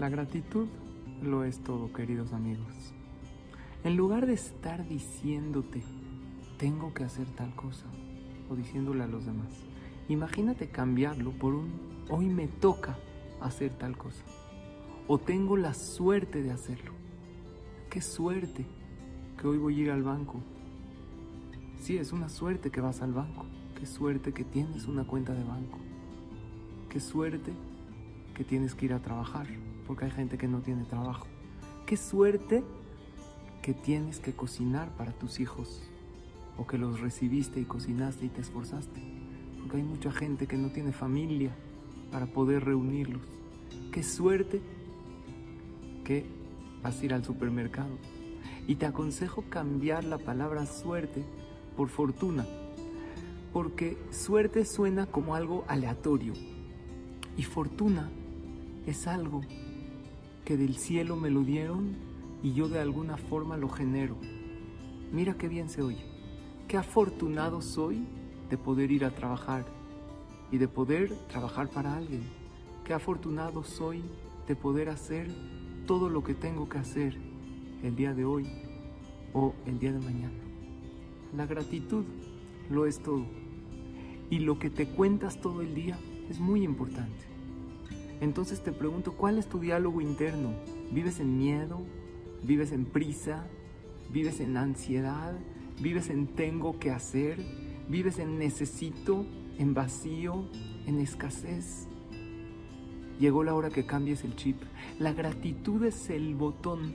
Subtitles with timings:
[0.00, 0.66] La gratitud
[1.22, 2.94] lo es todo, queridos amigos.
[3.84, 5.82] En lugar de estar diciéndote,
[6.56, 7.84] tengo que hacer tal cosa,
[8.48, 9.52] o diciéndole a los demás,
[10.08, 11.70] imagínate cambiarlo por un,
[12.08, 12.96] hoy me toca
[13.42, 14.24] hacer tal cosa,
[15.06, 16.92] o tengo la suerte de hacerlo.
[17.90, 18.64] Qué suerte
[19.38, 20.40] que hoy voy a ir al banco.
[21.78, 23.44] Sí, es una suerte que vas al banco.
[23.78, 25.78] Qué suerte que tienes una cuenta de banco.
[26.88, 27.52] Qué suerte
[28.34, 29.46] que tienes que ir a trabajar,
[29.90, 31.26] porque hay gente que no tiene trabajo.
[31.84, 32.62] Qué suerte
[33.60, 35.82] que tienes que cocinar para tus hijos,
[36.56, 39.00] o que los recibiste y cocinaste y te esforzaste,
[39.58, 41.50] porque hay mucha gente que no tiene familia
[42.12, 43.22] para poder reunirlos.
[43.90, 44.60] Qué suerte
[46.04, 46.24] que
[46.84, 47.98] vas a ir al supermercado.
[48.68, 51.24] Y te aconsejo cambiar la palabra suerte
[51.76, 52.46] por fortuna,
[53.52, 56.34] porque suerte suena como algo aleatorio
[57.36, 58.08] y fortuna
[58.86, 59.40] es algo
[60.50, 61.94] que del cielo me lo dieron
[62.42, 64.16] y yo de alguna forma lo genero.
[65.12, 66.04] Mira qué bien se oye.
[66.66, 68.04] Qué afortunado soy
[68.50, 69.64] de poder ir a trabajar
[70.50, 72.22] y de poder trabajar para alguien.
[72.84, 74.02] Qué afortunado soy
[74.48, 75.32] de poder hacer
[75.86, 77.16] todo lo que tengo que hacer
[77.84, 78.48] el día de hoy
[79.32, 80.40] o el día de mañana.
[81.36, 82.04] La gratitud
[82.70, 83.24] lo es todo.
[84.30, 85.96] Y lo que te cuentas todo el día
[86.28, 87.29] es muy importante.
[88.20, 90.52] Entonces te pregunto, ¿cuál es tu diálogo interno?
[90.92, 91.80] ¿Vives en miedo?
[92.42, 93.46] ¿Vives en prisa?
[94.12, 95.34] ¿Vives en ansiedad?
[95.80, 97.38] ¿Vives en tengo que hacer?
[97.88, 99.24] ¿Vives en necesito?
[99.58, 100.44] ¿En vacío?
[100.86, 101.86] ¿En escasez?
[103.18, 104.56] Llegó la hora que cambies el chip.
[104.98, 106.94] La gratitud es el botón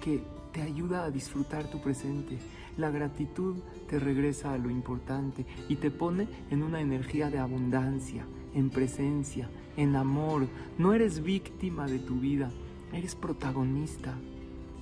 [0.00, 2.38] que te ayuda a disfrutar tu presente.
[2.76, 3.56] La gratitud
[3.88, 9.48] te regresa a lo importante y te pone en una energía de abundancia, en presencia,
[9.76, 10.46] en amor.
[10.78, 12.50] No eres víctima de tu vida,
[12.92, 14.14] eres protagonista.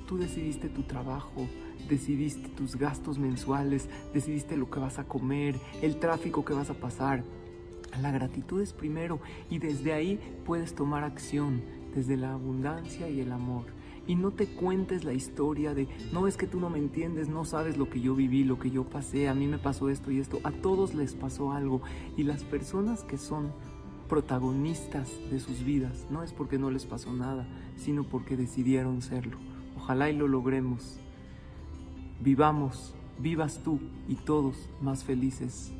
[0.07, 1.47] Tú decidiste tu trabajo,
[1.89, 6.75] decidiste tus gastos mensuales, decidiste lo que vas a comer, el tráfico que vas a
[6.75, 7.25] pasar.
[8.01, 11.63] La gratitud es primero y desde ahí puedes tomar acción,
[11.95, 13.76] desde la abundancia y el amor.
[14.07, 17.45] Y no te cuentes la historia de, no es que tú no me entiendes, no
[17.45, 20.21] sabes lo que yo viví, lo que yo pasé, a mí me pasó esto y
[20.21, 21.83] esto, a todos les pasó algo.
[22.17, 23.53] Y las personas que son
[24.09, 27.47] protagonistas de sus vidas, no es porque no les pasó nada,
[27.77, 29.39] sino porque decidieron serlo.
[29.77, 31.01] Ojalá y lo logremos.
[32.21, 35.73] Vivamos, vivas tú y todos más felices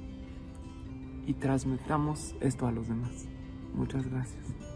[1.27, 3.27] y transmitamos esto a los demás.
[3.75, 4.76] Muchas gracias.